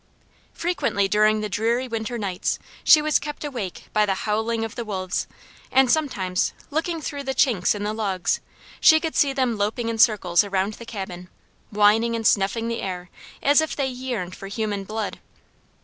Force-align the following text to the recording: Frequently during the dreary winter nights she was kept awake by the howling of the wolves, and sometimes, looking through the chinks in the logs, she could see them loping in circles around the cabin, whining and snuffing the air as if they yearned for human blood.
Frequently 0.55 1.07
during 1.07 1.41
the 1.41 1.47
dreary 1.47 1.87
winter 1.87 2.17
nights 2.17 2.57
she 2.83 3.03
was 3.03 3.19
kept 3.19 3.43
awake 3.45 3.83
by 3.93 4.03
the 4.03 4.15
howling 4.25 4.65
of 4.65 4.73
the 4.73 4.83
wolves, 4.83 5.27
and 5.71 5.91
sometimes, 5.91 6.53
looking 6.71 6.99
through 6.99 7.21
the 7.21 7.35
chinks 7.35 7.75
in 7.75 7.83
the 7.83 7.93
logs, 7.93 8.39
she 8.79 8.99
could 8.99 9.15
see 9.15 9.31
them 9.31 9.59
loping 9.59 9.89
in 9.89 9.99
circles 9.99 10.43
around 10.43 10.73
the 10.73 10.87
cabin, 10.87 11.29
whining 11.69 12.15
and 12.15 12.25
snuffing 12.25 12.67
the 12.67 12.81
air 12.81 13.11
as 13.43 13.61
if 13.61 13.75
they 13.75 13.85
yearned 13.85 14.35
for 14.35 14.47
human 14.47 14.85
blood. 14.85 15.19